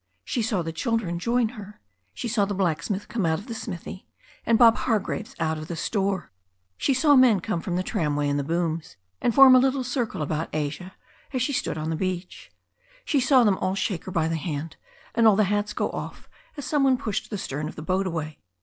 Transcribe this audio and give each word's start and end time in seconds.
She 0.25 0.41
saw 0.41 0.63
the 0.63 0.71
children 0.73 1.19
join 1.19 1.49
her. 1.49 1.79
She 2.15 2.27
saw 2.27 2.45
the 2.45 2.55
blacksmith 2.55 3.07
come 3.07 3.23
out 3.23 3.37
of 3.37 3.45
the 3.45 3.53
smithy, 3.53 4.07
and 4.47 4.57
Bob 4.57 4.75
Hargraves 4.77 5.35
out 5.39 5.59
of 5.59 5.67
the 5.67 5.75
store. 5.75 6.31
She 6.75 6.91
saw 6.91 7.15
men 7.15 7.39
come 7.39 7.61
from 7.61 7.75
the 7.75 7.83
tramway 7.83 8.27
and 8.27 8.39
the 8.39 8.43
booms, 8.43 8.95
and 9.21 9.35
form 9.35 9.53
a 9.53 9.59
little 9.59 9.83
circle 9.83 10.23
about 10.23 10.49
Asia 10.53 10.93
as 11.33 11.43
she 11.43 11.53
stood 11.53 11.77
on 11.77 11.91
the 11.91 11.95
beach. 11.95 12.51
She 13.05 13.19
saw 13.19 13.43
them 13.43 13.59
all 13.59 13.75
shake 13.75 14.05
her 14.05 14.11
by 14.11 14.27
the 14.27 14.37
hand, 14.37 14.75
and 15.13 15.27
all 15.27 15.35
the 15.35 15.43
hats 15.53 15.71
go 15.71 15.91
off 15.91 16.27
as 16.57 16.65
some 16.65 16.83
one 16.83 16.97
pushed 16.97 17.29
the 17.29 17.37
stern 17.37 17.67
of 17.69 17.75
the 17.75 17.83
boat 17.83 18.07
away. 18.07 18.39